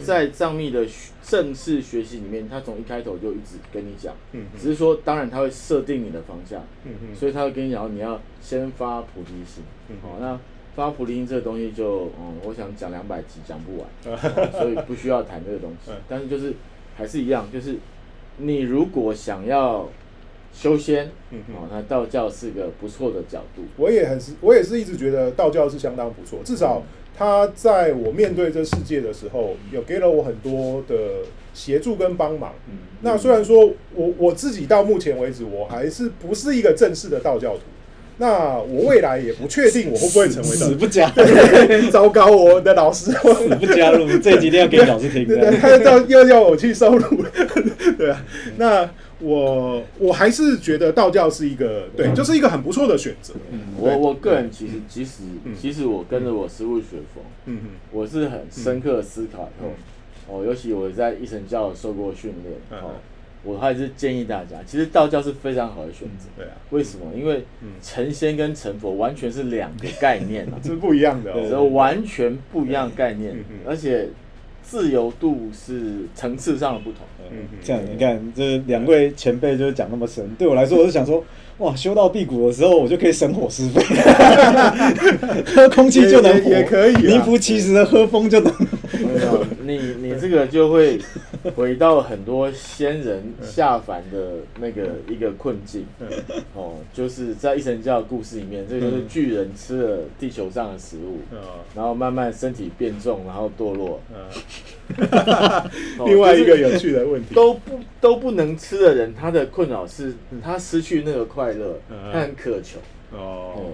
[0.00, 9.62] 在藏密的学正式学习里面，他从一开头就一直跟你讲，嗯只是说当然他会设定你的方向，嗯嗯所以他会跟你讲，你要先发菩提心。
[9.88, 10.38] 嗯哦，那
[10.74, 15.96] 发菩提心这个东西就，嗯，我想讲两百集讲不完， 哦所以不需要谈这个东西嗯。
[16.08, 16.54] 但是就是
[16.96, 17.76] 还是一样，就是
[18.38, 19.88] 你如果想要
[20.52, 23.62] 修仙，哦，那道教是个不错的角度。
[23.76, 26.82] 我也很是，我也是一直觉得道教是相当不错，至少
[27.16, 30.94] 他在我面对这世界的时候，有给了我很多的
[31.54, 32.54] 协助跟帮忙。
[32.68, 37.60] 嗯，那虽然说我我自己到目前为止，我还是不是一个正式的道教徒。
[38.18, 41.10] 那我未来也不确定我会不会成为道死不加，
[41.90, 45.50] 糟糕，我的老师，我死不加入，这一集一定要给老师听的。
[45.58, 47.30] 他要又要我去收录了，
[47.98, 48.24] 对啊。
[48.58, 48.88] 那
[49.20, 53.34] 我我还是觉得道教是一个对，就是一个很不错的选择。
[53.78, 55.54] 我我个人其实即使嗯。
[55.60, 57.58] 即使我跟着我师傅学佛，嗯
[57.90, 62.78] 我是很深刻的思考以后，哦，尤其我在一神教受过训练，嗯。
[62.78, 62.90] 哦，
[63.44, 66.26] 我还是建议大家，其实道教是非常好的选择。
[66.36, 67.06] 对啊，为什么？
[67.16, 71.64] 因为嗯成仙跟成佛完全是两个概念啊， 这是不一样的这哦。
[71.64, 73.34] 完全不一样的概念
[73.66, 74.08] 而且
[74.62, 77.00] 自由度是层次上的不同。
[77.30, 81.24] 嗯这样你看，这两位前辈就是讲那么深，对我来说，我是想说，
[81.58, 83.82] 哇，修到辟谷的时候，我就可以省伙食费，
[85.46, 88.52] 喝空气就能，也也可以啊名副其实的喝风就能。
[89.64, 91.00] 你你这个就会
[91.54, 95.86] 回到很多仙人下凡的那个一个困境。
[96.54, 101.38] 哦，就是在一神教的故事里面，这个就是巨人吃了地球上的食物，嗯。
[101.74, 104.00] 然后慢慢身体变重，然后堕落。
[106.04, 111.96] 另外一个有趣的问题，都不都不能吃的人，他的困扰是他失去那个快乐，嗯。
[112.12, 112.78] 他很渴求。
[113.16, 113.64] 哦，对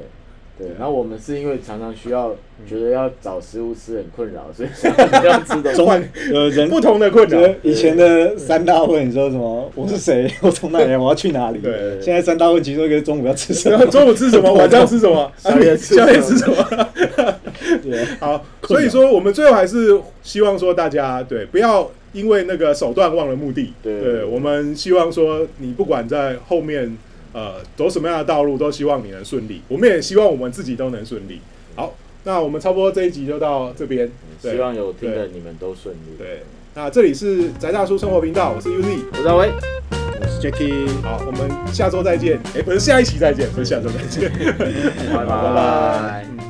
[0.58, 2.34] 对，然后我们是因为常常需要
[2.66, 5.76] 觉得要找食物吃很困扰，所以 想要吃东西。
[5.76, 5.88] 中
[6.32, 7.40] 呃人 不同的困扰。
[7.62, 9.70] 以前的三大问，你说什么？
[9.76, 10.28] 我是谁？
[10.42, 10.98] 我从哪里来？
[10.98, 11.60] 我要去哪里？
[11.60, 13.84] 对现在三大问其中一个是中午要吃什么？
[13.86, 14.52] 中午吃什么？
[14.52, 15.30] 晚上吃什么？
[15.38, 16.88] 宵夜吃宵夜吃什么？
[17.82, 23.72] 对，好，所以说我们最后还是希望说大家对不要因为那个手段忘了目的。
[23.82, 26.96] 对对，我们希望说你不管在后面
[27.38, 29.62] 呃走什么样的道路，都希望你能顺利。
[29.68, 31.40] 我们也希望我们自己都能顺利。
[31.76, 34.10] 好，那我们差不多这一集就到这边。
[34.40, 36.16] 希望有听的你们都顺利。
[36.18, 36.42] 对，
[36.74, 39.04] 那这里是宅大叔生活频道，我是 UZ。
[39.12, 39.50] 我是阿威，
[40.20, 40.88] 我是 Jacky。
[41.02, 42.40] 好，我们下周再见。
[42.56, 44.30] 哎、不是下一期再见，不是下周再见。
[44.30, 46.47] 拜 拜 拜拜。